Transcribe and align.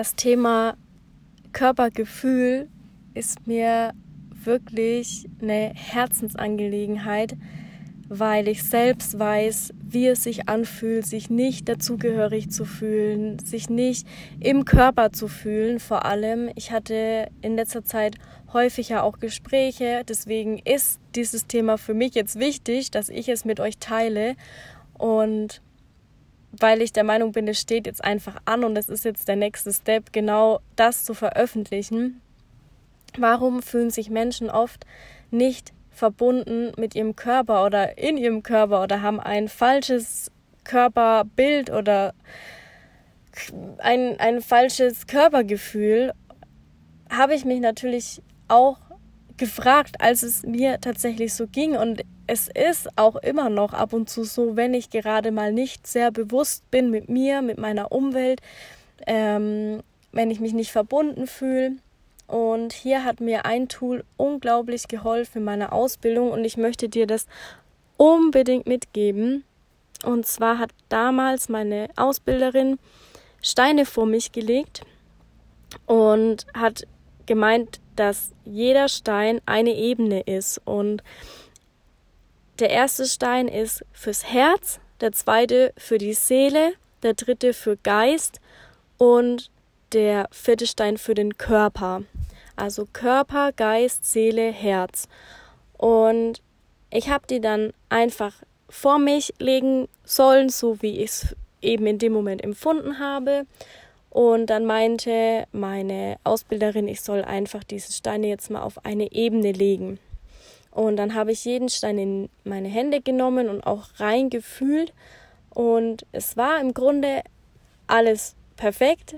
Das 0.00 0.16
Thema 0.16 0.78
Körpergefühl 1.52 2.70
ist 3.12 3.46
mir 3.46 3.92
wirklich 4.32 5.26
eine 5.42 5.74
Herzensangelegenheit, 5.74 7.36
weil 8.08 8.48
ich 8.48 8.62
selbst 8.62 9.18
weiß, 9.18 9.74
wie 9.78 10.06
es 10.06 10.22
sich 10.22 10.48
anfühlt, 10.48 11.04
sich 11.04 11.28
nicht 11.28 11.68
dazugehörig 11.68 12.50
zu 12.50 12.64
fühlen, 12.64 13.40
sich 13.40 13.68
nicht 13.68 14.06
im 14.40 14.64
Körper 14.64 15.12
zu 15.12 15.28
fühlen. 15.28 15.80
Vor 15.80 16.06
allem, 16.06 16.48
ich 16.54 16.72
hatte 16.72 17.28
in 17.42 17.54
letzter 17.54 17.84
Zeit 17.84 18.16
häufiger 18.54 19.02
auch 19.02 19.18
Gespräche, 19.18 20.02
deswegen 20.08 20.60
ist 20.60 20.98
dieses 21.14 21.46
Thema 21.46 21.76
für 21.76 21.92
mich 21.92 22.14
jetzt 22.14 22.38
wichtig, 22.38 22.90
dass 22.90 23.10
ich 23.10 23.28
es 23.28 23.44
mit 23.44 23.60
euch 23.60 23.76
teile 23.76 24.34
und 24.94 25.60
weil 26.52 26.82
ich 26.82 26.92
der 26.92 27.04
Meinung 27.04 27.32
bin, 27.32 27.48
es 27.48 27.60
steht 27.60 27.86
jetzt 27.86 28.04
einfach 28.04 28.36
an 28.44 28.64
und 28.64 28.76
es 28.76 28.88
ist 28.88 29.04
jetzt 29.04 29.28
der 29.28 29.36
nächste 29.36 29.72
Step, 29.72 30.12
genau 30.12 30.60
das 30.76 31.04
zu 31.04 31.14
veröffentlichen. 31.14 32.20
Warum 33.18 33.62
fühlen 33.62 33.90
sich 33.90 34.10
Menschen 34.10 34.50
oft 34.50 34.84
nicht 35.30 35.72
verbunden 35.90 36.72
mit 36.76 36.94
ihrem 36.94 37.16
Körper 37.16 37.64
oder 37.64 37.98
in 37.98 38.16
ihrem 38.16 38.42
Körper 38.42 38.82
oder 38.82 39.02
haben 39.02 39.20
ein 39.20 39.48
falsches 39.48 40.30
Körperbild 40.64 41.70
oder 41.70 42.14
ein, 43.78 44.18
ein 44.18 44.40
falsches 44.40 45.06
Körpergefühl, 45.06 46.12
habe 47.10 47.34
ich 47.34 47.44
mich 47.44 47.60
natürlich 47.60 48.22
auch 48.48 48.78
gefragt, 49.36 50.00
als 50.00 50.22
es 50.22 50.42
mir 50.42 50.80
tatsächlich 50.80 51.34
so 51.34 51.46
ging. 51.46 51.76
Und 51.76 52.02
es 52.30 52.46
ist 52.46 52.96
auch 52.96 53.16
immer 53.16 53.50
noch 53.50 53.72
ab 53.72 53.92
und 53.92 54.08
zu 54.08 54.22
so, 54.22 54.54
wenn 54.54 54.72
ich 54.72 54.90
gerade 54.90 55.32
mal 55.32 55.52
nicht 55.52 55.88
sehr 55.88 56.12
bewusst 56.12 56.70
bin 56.70 56.88
mit 56.88 57.08
mir, 57.08 57.42
mit 57.42 57.58
meiner 57.58 57.90
Umwelt, 57.90 58.40
ähm, 59.04 59.82
wenn 60.12 60.30
ich 60.30 60.38
mich 60.38 60.52
nicht 60.52 60.70
verbunden 60.70 61.26
fühle 61.26 61.72
und 62.28 62.72
hier 62.72 63.04
hat 63.04 63.20
mir 63.20 63.46
ein 63.46 63.68
Tool 63.68 64.04
unglaublich 64.16 64.86
geholfen 64.86 65.38
in 65.38 65.44
meiner 65.44 65.72
Ausbildung 65.72 66.30
und 66.30 66.44
ich 66.44 66.56
möchte 66.56 66.88
dir 66.88 67.08
das 67.08 67.26
unbedingt 67.96 68.68
mitgeben. 68.68 69.42
Und 70.04 70.24
zwar 70.24 70.58
hat 70.58 70.70
damals 70.88 71.48
meine 71.48 71.88
Ausbilderin 71.96 72.78
Steine 73.42 73.84
vor 73.84 74.06
mich 74.06 74.30
gelegt 74.30 74.82
und 75.86 76.46
hat 76.54 76.86
gemeint, 77.26 77.80
dass 77.96 78.30
jeder 78.44 78.88
Stein 78.88 79.40
eine 79.46 79.74
Ebene 79.74 80.20
ist. 80.20 80.60
Und 80.64 81.02
der 82.60 82.70
erste 82.70 83.06
Stein 83.06 83.48
ist 83.48 83.84
fürs 83.92 84.24
Herz, 84.24 84.80
der 85.00 85.12
zweite 85.12 85.72
für 85.76 85.98
die 85.98 86.12
Seele, 86.12 86.74
der 87.02 87.14
dritte 87.14 87.54
für 87.54 87.76
Geist 87.76 88.40
und 88.98 89.50
der 89.92 90.28
vierte 90.30 90.66
Stein 90.66 90.98
für 90.98 91.14
den 91.14 91.38
Körper. 91.38 92.02
Also 92.56 92.86
Körper, 92.92 93.52
Geist, 93.52 94.04
Seele, 94.04 94.52
Herz. 94.52 95.08
Und 95.78 96.42
ich 96.90 97.08
habe 97.08 97.26
die 97.26 97.40
dann 97.40 97.72
einfach 97.88 98.34
vor 98.68 98.98
mich 98.98 99.32
legen 99.38 99.88
sollen, 100.04 100.50
so 100.50 100.82
wie 100.82 101.00
ich 101.00 101.10
es 101.10 101.36
eben 101.62 101.86
in 101.86 101.98
dem 101.98 102.12
Moment 102.12 102.44
empfunden 102.44 102.98
habe. 102.98 103.46
Und 104.10 104.46
dann 104.46 104.66
meinte 104.66 105.46
meine 105.52 106.18
Ausbilderin, 106.24 106.88
ich 106.88 107.00
soll 107.00 107.22
einfach 107.22 107.64
diese 107.64 107.92
Steine 107.92 108.26
jetzt 108.28 108.50
mal 108.50 108.62
auf 108.62 108.84
eine 108.84 109.12
Ebene 109.12 109.52
legen. 109.52 109.98
Und 110.70 110.96
dann 110.96 111.14
habe 111.14 111.32
ich 111.32 111.44
jeden 111.44 111.68
Stein 111.68 111.98
in 111.98 112.28
meine 112.44 112.68
Hände 112.68 113.00
genommen 113.00 113.48
und 113.48 113.62
auch 113.66 113.88
reingefühlt. 113.96 114.92
Und 115.50 116.06
es 116.12 116.36
war 116.36 116.60
im 116.60 116.74
Grunde 116.74 117.22
alles 117.86 118.36
perfekt 118.56 119.16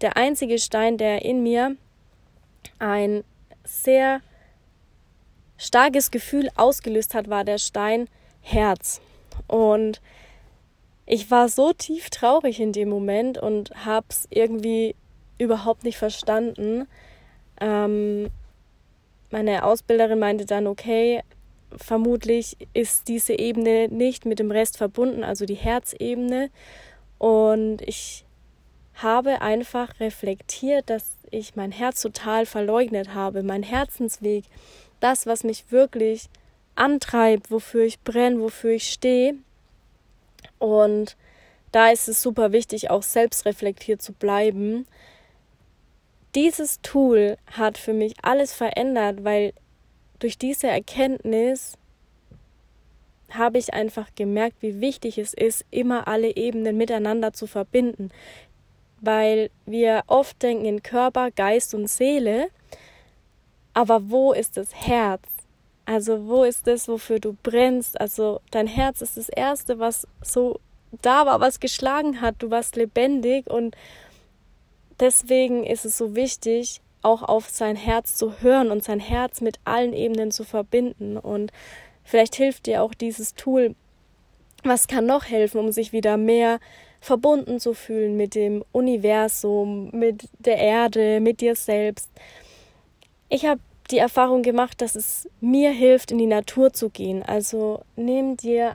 der 0.00 0.16
einzige 0.16 0.58
Stein, 0.58 0.96
der 0.96 1.24
in 1.24 1.42
mir 1.42 1.76
ein 2.78 3.24
sehr 3.64 4.20
starkes 5.56 6.10
Gefühl 6.10 6.48
ausgelöst 6.56 7.14
hat, 7.14 7.28
war 7.28 7.44
der 7.44 7.58
Stein 7.58 8.08
Herz. 8.40 9.00
Und 9.46 10.00
ich 11.06 11.30
war 11.30 11.48
so 11.48 11.72
tief 11.72 12.08
traurig 12.10 12.60
in 12.60 12.72
dem 12.72 12.88
Moment 12.88 13.36
und 13.38 13.70
habe 13.84 14.06
es 14.08 14.26
irgendwie 14.30 14.94
überhaupt 15.38 15.84
nicht 15.84 15.98
verstanden. 15.98 16.86
Ähm, 17.60 18.30
meine 19.30 19.64
Ausbilderin 19.64 20.18
meinte 20.18 20.46
dann, 20.46 20.66
okay, 20.66 21.22
vermutlich 21.76 22.56
ist 22.72 23.08
diese 23.08 23.38
Ebene 23.38 23.88
nicht 23.88 24.26
mit 24.26 24.38
dem 24.38 24.50
Rest 24.50 24.76
verbunden, 24.76 25.24
also 25.24 25.46
die 25.46 25.54
Herzebene. 25.54 26.50
Und 27.18 27.82
ich 27.82 28.24
habe 28.94 29.40
einfach 29.40 30.00
reflektiert, 30.00 30.90
dass 30.90 31.16
ich 31.30 31.56
mein 31.56 31.72
Herz 31.72 32.02
total 32.02 32.46
verleugnet 32.46 33.14
habe, 33.14 33.42
mein 33.42 33.62
Herzensweg, 33.62 34.44
das, 35.00 35.26
was 35.26 35.44
mich 35.44 35.70
wirklich 35.70 36.28
antreibt, 36.74 37.50
wofür 37.50 37.84
ich 37.84 38.00
brenne, 38.00 38.40
wofür 38.40 38.72
ich 38.72 38.90
stehe. 38.90 39.34
Und 40.58 41.16
da 41.72 41.90
ist 41.90 42.08
es 42.08 42.20
super 42.20 42.52
wichtig, 42.52 42.90
auch 42.90 43.02
selbstreflektiert 43.02 44.02
zu 44.02 44.12
bleiben. 44.12 44.86
Dieses 46.34 46.80
Tool 46.82 47.36
hat 47.50 47.78
für 47.78 47.92
mich 47.92 48.14
alles 48.22 48.52
verändert, 48.52 49.24
weil 49.24 49.52
durch 50.18 50.38
diese 50.38 50.68
Erkenntnis 50.68 51.74
habe 53.30 53.58
ich 53.58 53.74
einfach 53.74 54.08
gemerkt, 54.14 54.56
wie 54.60 54.80
wichtig 54.80 55.18
es 55.18 55.34
ist, 55.34 55.64
immer 55.70 56.08
alle 56.08 56.36
Ebenen 56.36 56.76
miteinander 56.76 57.32
zu 57.32 57.46
verbinden 57.46 58.10
weil 59.00 59.50
wir 59.66 60.02
oft 60.06 60.42
denken 60.42 60.64
in 60.64 60.82
Körper, 60.82 61.30
Geist 61.30 61.74
und 61.74 61.88
Seele, 61.88 62.48
aber 63.72 64.10
wo 64.10 64.32
ist 64.32 64.56
das 64.56 64.74
Herz? 64.74 65.22
Also 65.86 66.28
wo 66.28 66.44
ist 66.44 66.66
das, 66.66 66.86
wofür 66.86 67.18
du 67.18 67.36
brennst? 67.42 68.00
Also 68.00 68.40
dein 68.50 68.66
Herz 68.66 69.00
ist 69.00 69.16
das 69.16 69.28
Erste, 69.28 69.78
was 69.78 70.06
so 70.22 70.60
da 71.02 71.24
war, 71.26 71.40
was 71.40 71.60
geschlagen 71.60 72.20
hat. 72.20 72.36
Du 72.38 72.50
warst 72.50 72.76
lebendig 72.76 73.48
und 73.48 73.76
deswegen 75.00 75.64
ist 75.64 75.84
es 75.84 75.98
so 75.98 76.14
wichtig, 76.14 76.80
auch 77.02 77.22
auf 77.22 77.48
sein 77.48 77.76
Herz 77.76 78.16
zu 78.16 78.40
hören 78.40 78.70
und 78.70 78.84
sein 78.84 79.00
Herz 79.00 79.40
mit 79.40 79.58
allen 79.64 79.92
Ebenen 79.92 80.30
zu 80.30 80.44
verbinden. 80.44 81.16
Und 81.16 81.52
vielleicht 82.04 82.34
hilft 82.34 82.66
dir 82.66 82.82
auch 82.82 82.94
dieses 82.94 83.34
Tool. 83.34 83.74
Was 84.62 84.86
kann 84.86 85.06
noch 85.06 85.24
helfen, 85.24 85.58
um 85.58 85.72
sich 85.72 85.92
wieder 85.92 86.16
mehr 86.16 86.60
verbunden 87.00 87.60
zu 87.60 87.74
fühlen 87.74 88.16
mit 88.16 88.34
dem 88.34 88.62
Universum, 88.72 89.90
mit 89.92 90.28
der 90.38 90.58
Erde, 90.58 91.20
mit 91.20 91.40
dir 91.40 91.56
selbst. 91.56 92.10
Ich 93.28 93.46
habe 93.46 93.60
die 93.90 93.98
Erfahrung 93.98 94.42
gemacht, 94.42 94.80
dass 94.80 94.94
es 94.94 95.28
mir 95.40 95.70
hilft, 95.70 96.10
in 96.12 96.18
die 96.18 96.26
Natur 96.26 96.72
zu 96.72 96.90
gehen. 96.90 97.22
Also 97.22 97.82
nimm 97.96 98.36
dir 98.36 98.74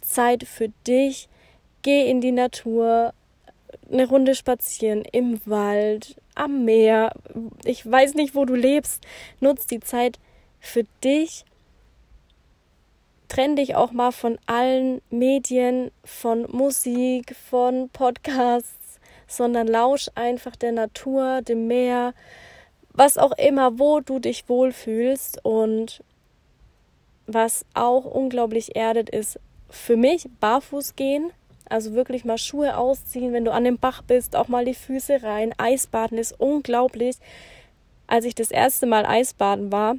Zeit 0.00 0.44
für 0.44 0.68
dich, 0.86 1.28
geh 1.82 2.08
in 2.08 2.20
die 2.20 2.32
Natur, 2.32 3.12
eine 3.90 4.08
Runde 4.08 4.34
spazieren 4.34 5.02
im 5.12 5.40
Wald, 5.46 6.16
am 6.34 6.64
Meer. 6.64 7.12
Ich 7.64 7.88
weiß 7.88 8.14
nicht, 8.14 8.34
wo 8.34 8.44
du 8.44 8.54
lebst. 8.54 9.04
Nutz 9.40 9.66
die 9.66 9.80
Zeit 9.80 10.18
für 10.60 10.84
dich 11.04 11.44
trenn 13.28 13.56
dich 13.56 13.74
auch 13.74 13.92
mal 13.92 14.12
von 14.12 14.38
allen 14.46 15.02
Medien, 15.10 15.90
von 16.04 16.46
Musik, 16.50 17.34
von 17.34 17.88
Podcasts, 17.90 19.00
sondern 19.26 19.66
lausch 19.66 20.08
einfach 20.14 20.54
der 20.56 20.72
Natur, 20.72 21.42
dem 21.42 21.66
Meer, 21.66 22.14
was 22.92 23.18
auch 23.18 23.32
immer, 23.36 23.78
wo 23.78 24.00
du 24.00 24.18
dich 24.20 24.48
wohlfühlst 24.48 25.44
und 25.44 26.02
was 27.26 27.66
auch 27.74 28.04
unglaublich 28.04 28.76
erdet 28.76 29.10
ist 29.10 29.40
für 29.68 29.96
mich 29.96 30.28
barfuß 30.40 30.96
gehen, 30.96 31.30
also 31.68 31.94
wirklich 31.94 32.24
mal 32.24 32.38
Schuhe 32.38 32.76
ausziehen, 32.76 33.32
wenn 33.32 33.44
du 33.44 33.52
an 33.52 33.64
dem 33.64 33.78
Bach 33.78 34.02
bist, 34.02 34.36
auch 34.36 34.48
mal 34.48 34.64
die 34.64 34.74
Füße 34.74 35.22
rein. 35.22 35.54
Eisbaden 35.58 36.18
ist 36.18 36.38
unglaublich. 36.38 37.16
Als 38.06 38.24
ich 38.24 38.34
das 38.34 38.50
erste 38.50 38.86
Mal 38.86 39.04
Eisbaden 39.04 39.72
war, 39.72 39.96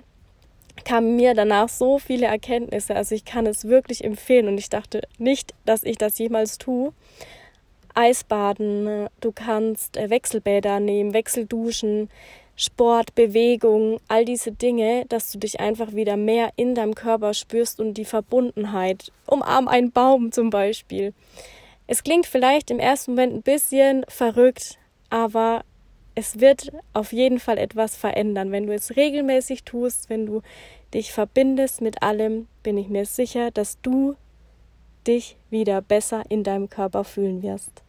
kamen 0.85 1.15
mir 1.15 1.33
danach 1.33 1.69
so 1.69 1.99
viele 1.99 2.27
Erkenntnisse. 2.27 2.95
Also 2.95 3.15
ich 3.15 3.25
kann 3.25 3.45
es 3.45 3.65
wirklich 3.65 4.03
empfehlen 4.03 4.47
und 4.47 4.57
ich 4.57 4.69
dachte 4.69 5.01
nicht, 5.17 5.53
dass 5.65 5.83
ich 5.83 5.97
das 5.97 6.17
jemals 6.17 6.57
tue. 6.57 6.93
Eisbaden, 7.95 9.07
du 9.21 9.31
kannst 9.31 9.97
äh, 9.97 10.09
Wechselbäder 10.09 10.79
nehmen, 10.79 11.13
Wechselduschen, 11.13 12.09
Sport, 12.55 13.15
Bewegung, 13.15 13.99
all 14.07 14.23
diese 14.23 14.51
Dinge, 14.51 15.05
dass 15.09 15.31
du 15.31 15.39
dich 15.39 15.59
einfach 15.59 15.93
wieder 15.93 16.17
mehr 16.17 16.49
in 16.55 16.75
deinem 16.75 16.95
Körper 16.95 17.33
spürst 17.33 17.79
und 17.79 17.95
die 17.95 18.05
Verbundenheit. 18.05 19.11
Umarm 19.25 19.67
einen 19.67 19.91
Baum 19.91 20.31
zum 20.31 20.49
Beispiel. 20.49 21.13
Es 21.87 22.03
klingt 22.03 22.25
vielleicht 22.25 22.69
im 22.69 22.79
ersten 22.79 23.11
Moment 23.11 23.33
ein 23.33 23.41
bisschen 23.41 24.05
verrückt, 24.09 24.77
aber 25.09 25.63
es 26.15 26.39
wird 26.39 26.71
auf 26.93 27.13
jeden 27.13 27.39
Fall 27.39 27.57
etwas 27.57 27.95
verändern. 27.95 28.51
Wenn 28.51 28.67
du 28.67 28.73
es 28.73 28.95
regelmäßig 28.95 29.63
tust, 29.63 30.09
wenn 30.09 30.25
du 30.25 30.41
dich 30.93 31.13
verbindest 31.13 31.81
mit 31.81 32.03
allem, 32.03 32.47
bin 32.63 32.77
ich 32.77 32.89
mir 32.89 33.05
sicher, 33.05 33.51
dass 33.51 33.79
du 33.81 34.15
dich 35.05 35.37
wieder 35.49 35.81
besser 35.81 36.23
in 36.29 36.43
deinem 36.43 36.69
Körper 36.69 37.03
fühlen 37.03 37.41
wirst. 37.41 37.83